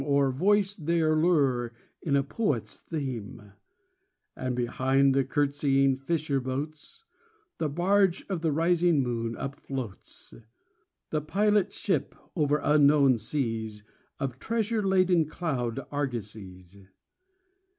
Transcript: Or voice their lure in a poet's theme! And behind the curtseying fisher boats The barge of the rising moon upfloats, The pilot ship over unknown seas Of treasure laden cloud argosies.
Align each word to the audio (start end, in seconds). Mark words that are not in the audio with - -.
Or 0.03 0.31
voice 0.31 0.75
their 0.75 1.15
lure 1.15 1.73
in 2.01 2.15
a 2.15 2.23
poet's 2.23 2.79
theme! 2.79 3.51
And 4.35 4.55
behind 4.55 5.13
the 5.13 5.23
curtseying 5.23 5.95
fisher 5.97 6.39
boats 6.39 7.03
The 7.59 7.69
barge 7.69 8.25
of 8.27 8.41
the 8.41 8.51
rising 8.51 9.03
moon 9.03 9.35
upfloats, 9.35 10.41
The 11.11 11.21
pilot 11.21 11.71
ship 11.71 12.15
over 12.35 12.59
unknown 12.63 13.19
seas 13.19 13.83
Of 14.19 14.39
treasure 14.39 14.81
laden 14.81 15.27
cloud 15.27 15.79
argosies. 15.91 16.77